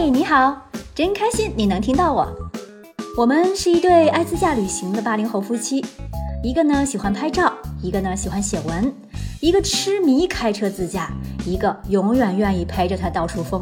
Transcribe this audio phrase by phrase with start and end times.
[0.00, 0.56] 嘿，你好，
[0.94, 2.24] 真开心你能听到我。
[3.16, 5.84] 我们是一对爱自驾旅行的八零后夫妻，
[6.40, 8.94] 一个呢喜欢拍照，一个呢喜欢写文，
[9.40, 11.10] 一个痴迷开车自驾，
[11.44, 13.60] 一个永远愿意陪着他到处疯。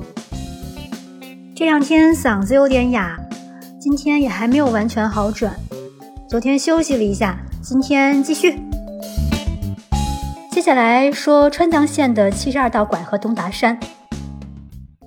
[1.57, 3.19] 这两天嗓子有点哑，
[3.81, 5.57] 今天也还没有完全好转。
[6.29, 8.61] 昨天休息了一下，今天继续。
[10.51, 13.81] 接下来说川藏线的七十二道拐和东达山。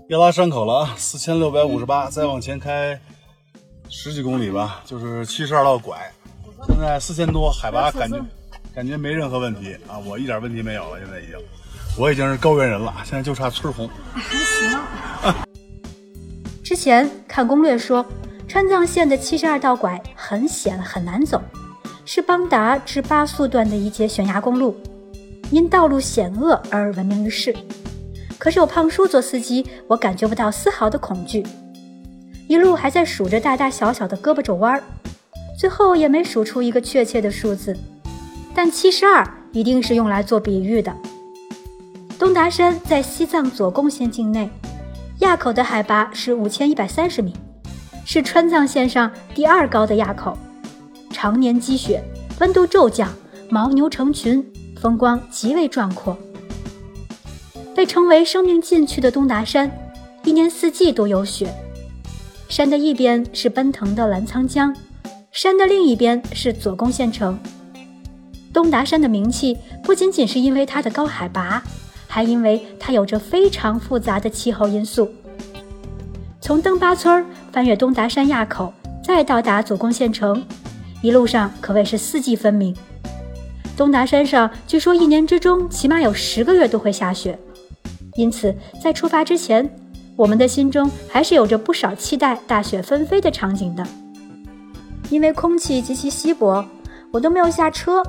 [0.10, 3.00] 要拉山口了啊，四千六百五十八，再往前开
[3.90, 6.00] 十几公里吧，就是七十二道拐。
[6.66, 8.20] 现在四千多，海拔感觉
[8.74, 11.36] 感觉没任何问题啊，我一点问题没有了，现在已经，
[11.96, 13.88] 我已经是高原人了，现在就差村红。
[14.16, 15.46] 还行。
[16.66, 18.04] 之前看攻略说，
[18.48, 21.40] 川藏线的七十二道拐很险很难走，
[22.04, 24.76] 是邦达至巴素段的一节悬崖公路，
[25.52, 27.56] 因道路险恶而闻名于世。
[28.40, 31.46] 可是有胖叔做司机，我感觉不到丝毫的恐惧，
[32.48, 34.82] 一路还在数着大大小小的胳膊肘弯儿，
[35.60, 37.78] 最后也没数出一个确切的数字，
[38.56, 40.96] 但七十二一定是用来做比喻的。
[42.18, 44.50] 东达山在西藏左贡县境内，
[45.20, 47.34] 垭口的海拔是五千一百三十米，
[48.06, 50.38] 是川藏线上第二高的垭口，
[51.12, 52.02] 常年积雪，
[52.40, 53.10] 温度骤降，
[53.52, 54.46] 牦牛成群，
[54.82, 56.18] 风光极为壮阔。
[57.80, 59.72] 被称为生命禁区的东达山，
[60.26, 61.50] 一年四季都有雪。
[62.50, 64.76] 山的一边是奔腾的澜沧江，
[65.32, 67.40] 山的另一边是左贡县城。
[68.52, 71.64] 东达山的名气不仅仅是因为它的高海拔，
[72.06, 75.10] 还因为它有着非常复杂的气候因素。
[76.42, 80.46] 从登巴村翻越东达山垭口，再到达左贡县城，
[81.02, 82.76] 一路上可谓是四季分明。
[83.78, 87.40] 东达山上据说一年之中起码有十个月都会下雪。
[88.20, 88.54] 因此，
[88.84, 89.74] 在出发之前，
[90.18, 93.88] 我们的心中还是有着不少期待大雪纷飞的场景的。
[95.10, 96.66] 因为空气极其稀薄，
[97.14, 98.04] 我都没有下车，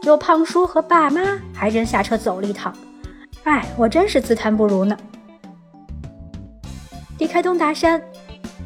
[0.00, 1.20] 只有胖叔和爸妈
[1.52, 2.72] 还真下车走了一趟。
[3.42, 4.96] 哎，我真是自叹不如呢。
[7.18, 8.00] 离开东达山，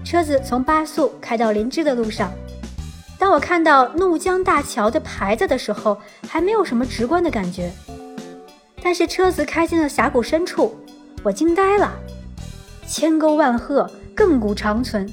[0.05, 2.31] 车子从八宿开到林芝的路上。
[3.19, 5.97] 当我看到怒江大桥的牌子的时候，
[6.29, 7.73] 还没有什么直观的感觉。
[8.83, 10.75] 但是车子开进了峡谷深处，
[11.23, 11.93] 我惊呆了。
[12.87, 15.09] 千沟万壑，亘古长存，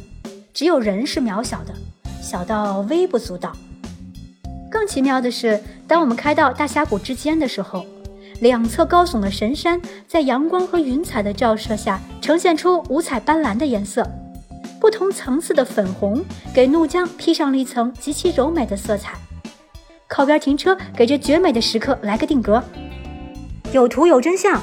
[0.53, 1.74] 只有人是渺小的，
[2.22, 3.52] 小到微不足道。
[4.72, 7.85] 更奇妙的是，当我们开到大峡谷之间的时候，
[8.41, 14.06] 两侧高耸的神山在阳光和云彩的照射下，呈现出五彩斑斓的颜色。
[14.80, 19.13] 不同层次的粉红给怒江披上了一层极其柔美的色彩。
[20.07, 22.63] 靠边停车，给这绝美的时刻来个定格。
[23.72, 24.59] 有图有真相。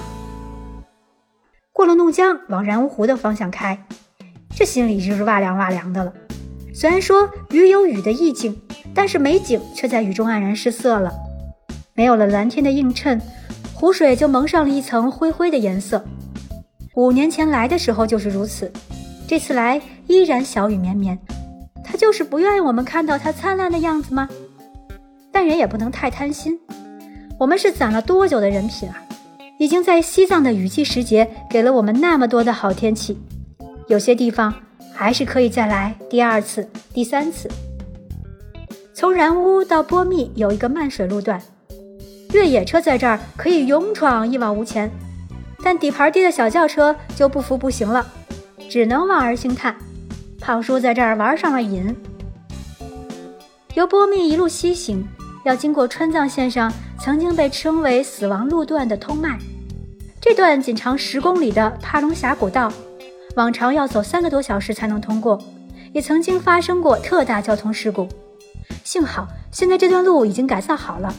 [1.72, 3.86] 过了怒江，往然乌湖的方向开，
[4.56, 6.12] 这心里就是哇凉哇凉的了。
[6.74, 8.60] 虽然说雨有雨的意境，
[8.92, 11.12] 但是美景却在雨中黯然失色了。
[11.94, 13.20] 没有了蓝天的映衬，
[13.74, 16.04] 湖水就蒙上了一层灰灰的颜色。
[16.96, 18.72] 五年前来的时候就是如此，
[19.28, 21.16] 这次来依然小雨绵绵。
[21.84, 24.28] 他就是不愿意我们看到他灿烂的样子吗？
[25.30, 26.58] 但人也不能太贪心。
[27.38, 29.02] 我们是攒了多久的人品啊！
[29.58, 33.18] 已经在西藏的雨季时节给了我们那么多的好天气，
[33.88, 34.52] 有些地方
[34.94, 37.48] 还是可以再来第二次、第三次。
[38.94, 41.40] 从然乌到波密有一个漫水路段，
[42.32, 44.90] 越野车在这儿可以勇闯一往无前，
[45.62, 48.06] 但底盘低的小轿车就不服不行了，
[48.68, 49.76] 只能望而兴叹。
[50.40, 51.94] 胖叔在这儿玩上了瘾。
[53.74, 55.06] 由波密一路西行，
[55.46, 56.72] 要经过川藏线上。
[56.98, 59.38] 曾经被称为“死亡路段”的通麦，
[60.20, 62.72] 这段仅长十公里的帕隆峡谷道，
[63.36, 65.40] 往常要走三个多小时才能通过，
[65.92, 68.08] 也曾经发生过特大交通事故。
[68.82, 71.14] 幸好现在这段路已经改造好了，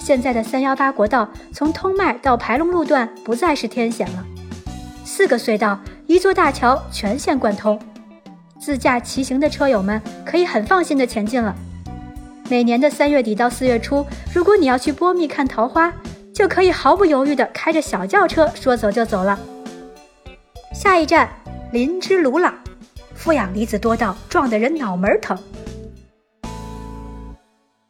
[0.00, 4.24] 现在的三幺八国道从通麦到排龙路段不再是天险了，
[5.04, 7.78] 四个隧道、一座大桥全线贯通，
[8.58, 11.54] 自驾骑行的车友们可以很放心的前进了。
[12.48, 15.92] 每年的三月底到四月初，如果你要去波密看桃花，
[16.34, 19.38] 就可以毫不犹豫地开着小轿车说走就走了。
[20.74, 21.28] 下一站
[21.72, 22.54] 林芝鲁朗，
[23.14, 25.38] 负氧离子多到撞得人脑门疼，